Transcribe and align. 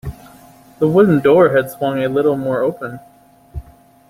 The 0.79 0.87
wooden 0.87 1.19
door 1.19 1.55
had 1.55 1.69
swung 1.69 2.03
a 2.03 2.09
little 2.09 2.35
more 2.35 2.63
open. 2.63 2.99